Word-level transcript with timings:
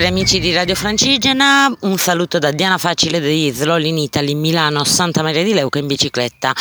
Cari 0.00 0.12
amici 0.12 0.40
di 0.40 0.54
Radio 0.54 0.74
Francigena, 0.74 1.70
un 1.80 1.98
saluto 1.98 2.38
da 2.38 2.52
Diana 2.52 2.78
Facile 2.78 3.20
di 3.20 3.50
Slol 3.50 3.84
in 3.84 3.98
Italy, 3.98 4.32
Milano, 4.32 4.82
Santa 4.82 5.20
Maria 5.22 5.42
di 5.44 5.52
Leuca 5.52 5.78
in 5.78 5.86
bicicletta. 5.86 6.54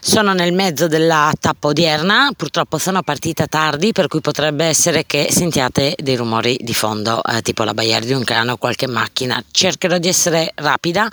Sono 0.00 0.32
nel 0.32 0.52
mezzo 0.52 0.86
della 0.86 1.32
tappa 1.40 1.66
odierna, 1.66 2.30
purtroppo 2.36 2.78
sono 2.78 3.02
partita 3.02 3.48
tardi 3.48 3.90
per 3.90 4.06
cui 4.06 4.20
potrebbe 4.20 4.64
essere 4.64 5.06
che 5.06 5.26
sentiate 5.28 5.96
dei 5.98 6.14
rumori 6.14 6.56
di 6.60 6.72
fondo, 6.72 7.20
eh, 7.24 7.42
tipo 7.42 7.64
la 7.64 7.74
baiare 7.74 8.06
di 8.06 8.12
un 8.12 8.22
cane 8.22 8.52
o 8.52 8.56
qualche 8.58 8.86
macchina. 8.86 9.42
Cercherò 9.50 9.98
di 9.98 10.06
essere 10.06 10.52
rapida 10.54 11.10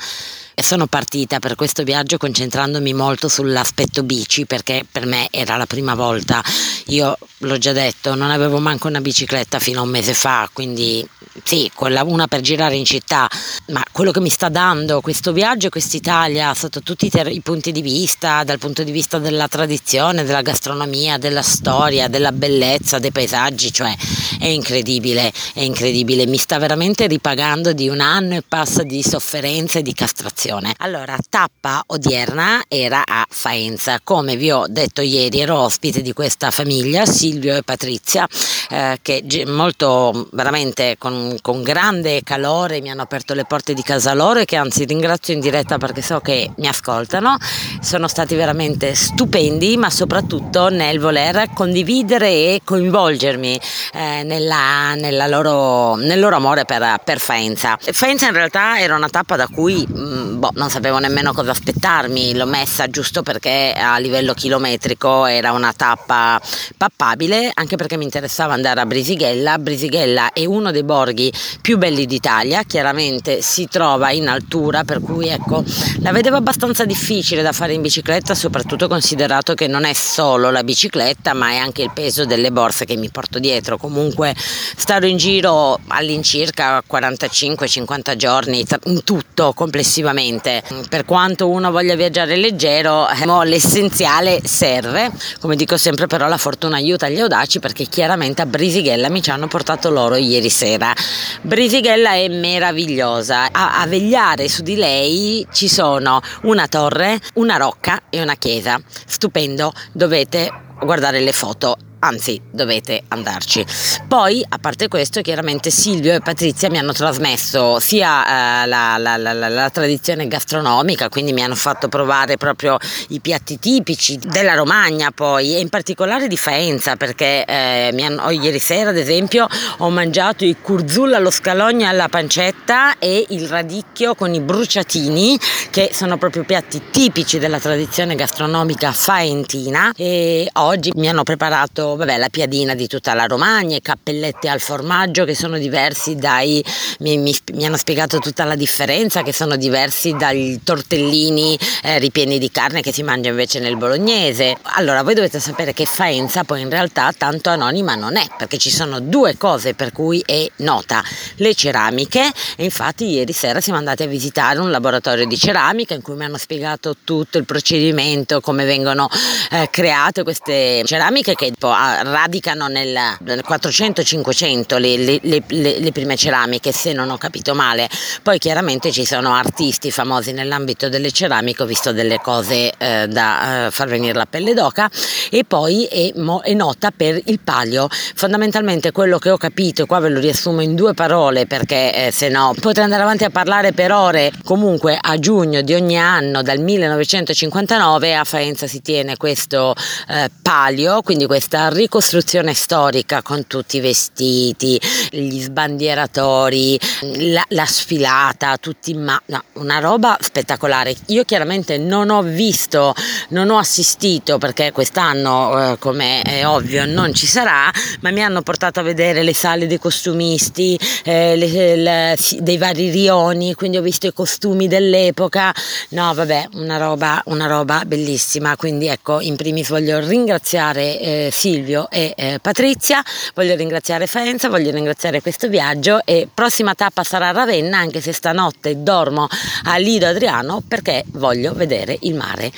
e 0.54 0.62
sono 0.62 0.86
partita 0.86 1.40
per 1.40 1.55
questo 1.55 1.82
viaggio 1.82 2.18
concentrandomi 2.18 2.94
molto 2.94 3.27
sull'aspetto 3.27 4.04
bici 4.04 4.45
perché 4.45 4.86
per 4.90 5.08
me 5.08 5.30
era 5.32 5.58
la 5.58 5.66
prima 5.66 5.95
volta. 5.95 6.44
Io 6.90 7.18
l'ho 7.40 7.58
già 7.58 7.72
detto, 7.72 8.13
non 8.13 8.30
avevo 8.30 8.59
manco 8.59 8.88
una 8.88 9.02
bicicletta 9.02 9.58
fino 9.58 9.80
a 9.80 9.84
un 9.84 9.90
mese 9.90 10.13
fa, 10.13 10.48
quindi 10.54 11.04
sì, 11.44 11.71
una 11.77 12.27
per 12.27 12.41
girare 12.41 12.75
in 12.75 12.85
città, 12.85 13.27
ma 13.67 13.84
quello 13.91 14.12
che 14.12 14.20
mi 14.20 14.30
sta 14.30 14.49
dando 14.49 15.02
questo 15.02 15.31
viaggio 15.34 15.67
e 15.67 15.70
quest'Italia 15.70 16.53
sotto 16.53 16.81
tutti 16.81 17.08
i, 17.08 17.09
ter- 17.09 17.31
i 17.31 17.41
punti 17.41 17.71
di 17.71 17.81
vista, 17.81 18.44
dal 18.44 18.59
punto 18.59 18.84
di 18.84 18.91
vista 18.91 19.20
della 19.20 19.48
tradizione, 19.48 20.23
della 20.23 20.41
gastronomia, 20.41 21.17
della 21.17 21.41
storia, 21.41 22.08
della 22.08 22.31
bellezza, 22.31 22.99
dei 22.99 23.11
paesaggi, 23.11 23.71
cioè 23.71 23.95
è 24.39 24.48
incredibile, 24.48 25.31
è 25.53 25.61
incredibile, 25.61 26.25
mi 26.25 26.38
sta 26.38 26.58
veramente 26.58 27.08
ripagando 27.08 27.73
di 27.73 27.89
un 27.89 27.99
anno 27.99 28.36
e 28.36 28.44
passa 28.47 28.83
di 28.83 29.02
sofferenza 29.03 29.80
e 29.80 29.81
di 29.81 29.94
castrazione. 29.94 30.73
Allora, 30.77 31.17
tappa 31.30 31.83
odierna 31.88 32.63
era 32.67 33.03
a 33.05 33.25
Faenza, 33.27 33.99
come 34.03 34.36
vi 34.36 34.52
ho 34.52 34.66
detto 34.67 35.02
ieri 35.02 35.39
ero 35.39 35.59
ospite 35.59 36.02
di 36.02 36.14
questa 36.14 36.52
famiglia, 36.52 37.05
Silvio 37.05 37.55
e 37.55 37.64
Patrizia, 37.64 38.27
eh, 38.70 38.99
che 39.02 39.23
molto 39.45 40.27
veramente 40.31 40.95
con 40.97 41.25
con, 41.42 41.64
grande 41.64 42.22
calore 42.23 42.81
mi 42.81 42.90
hanno 42.90 43.02
aperto 43.02 43.34
le 43.34 43.45
porte 43.45 43.73
di 43.73 43.81
casa 43.81 44.14
loro 44.14 44.40
e 44.40 44.45
che 44.45 44.56
anzi 44.56 44.86
ringrazio 44.86 45.34
in 45.34 45.40
diretta 45.40 45.78
perché 45.78 46.02
so 46.02 46.20
che 46.20 46.52
mi 46.58 46.67
ascoltano. 46.67 47.38
Sono 47.82 48.08
stati 48.08 48.36
veramente 48.36 48.94
stupendi, 48.95 49.78
ma 49.78 49.90
soprattutto 49.90 50.70
nel 50.70 51.00
voler 51.00 51.50
condividere 51.54 52.28
e 52.28 52.62
coinvolgermi 52.64 53.59
eh, 53.94 54.23
nella, 54.23 54.94
nella 54.95 55.28
loro, 55.28 55.95
nel 55.95 56.20
loro 56.20 56.36
amore 56.36 56.66
per, 56.66 57.02
per, 57.04 57.20
Faenza. 57.20 57.78
Faenza 57.80 58.28
in 58.28 58.34
realtà 58.34 58.80
era 58.80 58.95
una 58.95 59.10
tappa 59.10 59.36
da 59.36 59.48
cui 59.48 59.86
mh, 59.88 60.00
mm, 60.00 60.39
boh, 60.39 60.52
non 60.56 60.70
sapevo 60.70 61.00
nemmeno 61.00 61.34
cosa 61.34 61.52
aspettarmi, 61.52 62.36
l'ho 62.36 62.45
messa 62.45 62.88
giusto 62.88 63.23
perché 63.23 63.73
a 63.76 63.98
livello 63.98 64.34
chilometrico 64.34 65.26
era 65.26 65.52
una 65.52 65.73
tappa 65.73 66.39
pappabile, 66.78 67.52
anche 67.54 67.76
perché 67.76 67.98
mi 67.98 68.04
interessava 68.04 68.54
andare 68.54 68.82
a 68.82 68.86
Brisighella. 68.86 69.58
Brisighella 69.58 70.34
è 70.34 70.45
uno 70.45 70.72
dei 70.72 70.84
borghi 70.84 71.14
borghi 71.16 71.31
più 71.61 71.77
belli 71.77 72.05
d'Italia, 72.05 72.63
chiaramente 72.63 73.41
si 73.41 73.67
trova 73.69 74.11
in 74.11 74.27
altura, 74.27 74.83
per 74.83 75.02
cui 75.02 75.30
ecco, 75.30 75.63
la 76.02 76.11
vedevo 76.11 76.35
abbastanza 76.35 76.85
difficile 76.85 77.41
da 77.41 77.53
fare 77.53 77.73
in 77.73 77.81
bicicletta, 77.81 78.35
soprattutto 78.35 78.88
considerato 78.88 79.53
che 79.53 79.67
non 79.67 79.86
è 79.86 79.93
solo 79.93 80.52
la 80.52 80.63
bicicletta, 80.63 81.33
ma 81.33 81.52
è 81.52 81.58
anche 81.58 81.81
il 81.81 81.91
peso 81.93 82.25
delle 82.25 82.52
borse 82.52 82.86
che 82.86 82.97
mi 82.97 83.09
porto 83.09 83.39
dietro. 83.39 83.77
Comunque 83.77 84.36
starò 84.38 85.08
in 85.08 85.17
giro 85.17 85.80
all'incirca 85.88 86.83
45-50 86.88 88.16
giorni 88.16 88.66
in 88.86 89.03
tutto 89.03 89.53
complessivamente. 89.53 90.61
Per 90.89 91.05
quanto 91.05 91.49
uno 91.49 91.71
voglia 91.71 91.95
viaggiare 91.95 92.36
leggero, 92.36 93.08
eh, 93.08 93.23
l'essenziale 93.45 94.41
serve. 94.43 95.11
Come 95.39 95.55
dico 95.55 95.77
sempre 95.77 96.08
però 96.08 96.27
la 96.27 96.38
fortuna 96.38 96.75
aiuta 96.75 97.09
gli 97.09 97.19
audaci 97.19 97.59
perché 97.59 97.86
chiaramente 97.86 98.41
a 98.41 98.45
Brisighella 98.45 99.09
mi 99.09 99.21
ci 99.21 99.30
hanno 99.30 99.47
portato 99.47 99.89
loro 99.89 100.15
ieri 100.25 100.49
sera. 100.49 100.93
Brisighella 101.42 102.14
è 102.14 102.27
meravigliosa. 102.27 103.52
A, 103.52 103.80
a 103.80 103.88
vegliare 103.88 104.48
su 104.49 104.61
di 104.61 104.76
lei 104.76 105.45
ci 105.52 105.67
sono 105.67 106.21
una 106.43 106.67
torre, 106.67 107.20
una 107.36 107.58
rocca 107.58 108.04
e 108.10 108.21
una 108.21 108.36
chiesa. 108.36 108.82
Stupendo, 109.05 109.73
dovete 109.92 110.52
guardare 110.80 111.20
le 111.20 111.32
foto 111.32 111.77
anzi 112.00 112.39
dovete 112.52 113.04
andarci. 113.10 113.66
Poi, 114.08 114.45
a 114.48 114.58
parte 114.58 114.88
questo, 114.88 115.22
chiaramente 115.22 115.70
Silvio 115.70 116.14
e 116.14 116.20
Patrizia 116.20 116.70
mi 116.70 116.78
hanno 116.78 116.94
trasmesso 116.94 117.80
sia 117.80 118.64
eh, 118.64 118.67
la, 118.67 118.98
la, 118.98 119.17
la, 119.17 119.33
la, 119.33 119.70
tradizione 119.70 120.28
gastronomica, 120.28 121.10
quindi 121.10 121.34
mi 121.34 121.44
hanno 121.44 121.55
fatto 121.55 121.88
provare 121.88 122.38
proprio 122.38 122.78
i 123.10 123.20
piatti 123.20 123.60
tipici 123.60 124.17
della 124.17 124.54
Romagna 124.54 125.11
poi, 125.11 125.55
e 125.55 125.60
in 125.60 125.70
particolare 125.70 126.28
di 126.28 126.38
Faenza, 126.38 126.95
perché 126.95 127.44
eh, 127.45 127.94
hanno, 128.00 128.30
ieri 128.30 128.60
sera 128.60 128.89
ad 128.89 128.98
esempio 128.98 129.48
ho 129.78 129.89
mangiato 129.89 130.45
il 130.45 130.57
curzul 130.62 131.13
allo 131.13 131.31
scalogno 131.31 131.88
alla 131.88 132.07
pancetta 132.07 132.98
e 133.00 133.25
il 133.30 133.48
radicchio 133.48 134.16
con 134.16 134.34
i 134.34 134.39
bruciatini, 134.39 135.38
che 135.69 135.89
sono 135.94 136.18
proprio 136.18 136.44
piatti 136.44 136.81
tipici 136.92 137.39
della 137.39 137.60
tradizione 137.60 138.16
gastronomica 138.16 138.92
faentina 138.92 139.92
e 139.95 140.50
oggi 140.54 140.92
mi 140.95 141.10
hanno 141.10 141.24
preparato 141.24 141.94
vabbè, 141.95 142.18
la 142.18 142.30
piadina 142.30 142.75
di 142.75 142.88
tutta 142.88 143.13
la 143.13 143.25
Romagna, 143.25 143.75
i 143.75 143.81
cappelletti 143.81 144.48
al 144.48 144.60
formaggio 144.60 145.25
che 145.25 145.36
sono 145.36 145.57
diversi 145.57 146.16
dai, 146.16 146.63
mi, 147.00 147.18
mi, 147.18 147.36
mi 147.54 147.66
hanno 147.66 147.78
spiegato 147.78 148.19
tutta 148.19 148.44
la 148.44 148.56
differenza, 148.56 149.24
che 149.24 149.33
sono 149.33 149.56
diversi 149.56 150.13
dai 150.13 150.62
tortellini 150.63 151.57
eh, 151.84 152.00
ripieni 152.00 152.38
di 152.38 152.51
carne 152.51 152.81
che 152.81 152.92
si 152.92 153.04
mangia 153.04 153.30
invece 153.30 153.60
nel 153.60 153.78
bolognese. 153.78 154.57
Allora 154.75 155.04
voi 155.04 155.13
dovete 155.13 155.39
sapere 155.39 155.74
che 155.74 155.86
Faenza 155.86 156.44
poi 156.44 156.62
in 156.62 156.69
realtà 156.69 157.13
tanto 157.18 157.50
anonima 157.50 157.95
non 157.95 158.16
è, 158.16 158.25
perché 158.38 158.57
ci 158.57 158.69
sono 158.69 159.00
due 159.00 159.38
cose 159.38 159.74
per 159.74 159.92
cui 159.92 160.22
è 160.25 160.45
nota, 160.57 161.04
le 161.36 161.54
ceramiche 161.54 162.31
e 162.56 162.63
infatti 162.63 163.10
ieri 163.10 163.34
sera 163.34 163.62
siamo 163.62 163.78
andati 163.80 164.04
a 164.04 164.07
visitare 164.07 164.60
un 164.60 164.72
laboratorio 164.72 165.25
di 165.25 165.38
ceramica 165.38 165.94
in 165.94 166.01
cui 166.01 166.16
mi 166.16 166.25
hanno 166.25 166.38
spiegato 166.38 166.95
tutto 167.04 167.38
il 167.38 167.45
procedimento, 167.45 168.42
come 168.42 168.66
vengono 168.66 169.10
eh, 169.51 169.68
create 169.72 170.24
queste 170.24 170.84
ceramiche 170.86 171.36
che 171.36 171.51
poi 171.57 171.75
radicano 171.75 172.68
nel, 172.68 172.97
400-500 173.24 174.80
le, 174.80 174.97
le, 174.97 175.19
le, 175.21 175.80
le, 175.80 175.91
prime 175.91 176.15
ceramiche, 176.15 176.71
se 176.71 176.94
non 176.94 177.09
ho 177.09 177.18
capito 177.18 177.53
male. 177.53 177.89
Poi 178.21 178.38
chiaramente 178.39 178.91
ci 178.91 179.06
sono 179.06 179.33
artisti 179.33 179.91
famosi 179.91 180.31
nell'ambito 180.31 180.89
delle 180.89 181.12
ceramiche, 181.12 181.63
ho 181.63 181.65
visto 181.65 181.91
delle 181.91 182.19
cose 182.19 182.74
eh, 182.77 183.07
da 183.07 183.68
eh, 183.68 183.71
far 183.71 183.88
venire 183.88 184.13
la 184.13 184.25
pelle 184.25 184.53
d'oca 184.53 184.89
e 185.30 185.44
poi 185.44 185.86
è, 185.86 186.12
mo, 186.15 186.41
è, 186.41 186.53
nota 186.53 186.91
per 186.91 187.19
il 187.25 187.39
palio. 187.39 187.88
Fondamentalmente 187.89 188.92
quello 188.92 189.18
che 189.19 189.30
ho 189.30 189.38
capito, 189.38 189.86
qua 189.86 190.00
ve 190.00 190.09
lo 190.09 190.19
riassumo 190.19 190.62
in 190.62 190.75
due 190.75 190.94
parole 190.94 191.45
perché 191.45 192.07
eh, 192.07 192.12
se 192.12 192.30
no 192.30 192.53
potrei 192.59 192.83
andare 192.86 193.03
avanti 193.03 193.24
a 193.24 193.30
parlare 193.30 193.74
per 193.74 193.92
ore, 193.92 194.31
comunque 194.44 194.97
a 195.00 195.18
giugno 195.19 195.62
di 195.62 195.74
ogni 195.74 195.97
anno 195.97 196.42
dal 196.42 196.59
1959 196.59 198.15
a 198.15 198.24
Faenza 198.24 198.68
si 198.68 198.81
tiene 198.81 199.18
questo 199.18 199.75
eh, 200.07 200.30
palio, 200.42 201.01
quindi 201.01 201.25
questa 201.25 201.64
ricostruzione 201.69 202.53
storica 202.53 203.21
con 203.21 203.48
tutti 203.48 203.77
i 203.77 203.80
vestiti, 203.80 204.80
gli 205.09 205.42
sbandieratori, 205.42 206.80
la, 207.18 207.44
la 207.50 207.65
sfilata, 207.65 208.57
tutti 208.57 208.94
mano, 208.94 209.21
no, 209.27 209.44
una 209.53 209.80
roba 209.80 210.18
spettacolare. 210.19 210.95
Io 211.07 211.24
chiaramente 211.24 211.77
non 211.77 212.09
ho 212.09 212.21
visto, 212.21 212.94
non 213.30 213.50
ho 213.50 213.57
assistito 213.57 214.38
perché 214.38 214.71
quest'anno, 214.71 215.74
eh, 215.74 215.77
come 215.80 216.21
è 216.21 216.45
ovvio, 216.45 216.86
non 216.86 217.13
ci 217.13 217.27
sarà, 217.27 217.71
ma 218.01 218.12
mi 218.12 218.24
hanno 218.24 218.42
portato 218.42 218.80
a 218.80 218.83
vedere 218.83 219.24
le 219.24 219.33
sale 219.33 219.68
dei 219.68 219.80
costumisti, 219.80 220.80
eh, 221.04 221.36
le, 221.36 221.75
le, 221.75 222.18
dei 222.39 222.57
vari 222.57 222.89
rioni, 222.89 223.54
quindi 223.54 223.77
ho 223.77 223.81
visto 223.81 224.07
i 224.07 224.13
costumi 224.13 224.68
dell'epoca. 224.68 225.54
No, 225.89 226.13
vabbè, 226.13 226.50
una 226.54 226.77
roba, 226.77 227.21
una 227.25 227.48
roba 227.48 227.84
bellissima. 227.86 228.56
Quindi 228.56 228.88
ecco, 228.88 229.19
in 229.19 229.36
primis 229.36 229.69
voglio 229.69 230.00
ringraziare 230.00 231.00
eh, 231.00 231.30
Silvia 231.31 231.55
Silvio 231.56 231.90
e 231.90 232.13
eh, 232.18 232.40
Patrizia, 232.42 233.02
voglio 233.34 233.56
ringraziare 233.56 234.07
Faenza, 234.07 234.50
voglio 234.50 234.72
ringraziare 234.72 235.22
questo 235.22 235.48
viaggio 235.48 236.02
e 236.04 236.28
prossima 236.31 236.75
tappa 236.75 237.04
sarà 237.04 237.31
Ravenna 237.31 237.78
anche 237.78 238.02
se 238.02 238.12
stanotte 238.12 238.84
dormo 238.84 239.28
a 239.63 239.78
Lido 239.78 240.06
Adriano 240.06 240.62
perché 240.68 241.06
voglio 241.13 241.54
vedere 241.54 241.98
il 242.02 242.16
mare. 242.16 242.52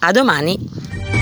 A 0.00 0.10
domani! 0.10 1.21